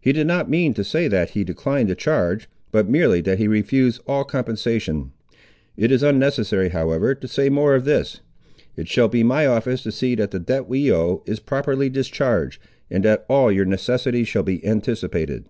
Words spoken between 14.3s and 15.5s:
be anticipated."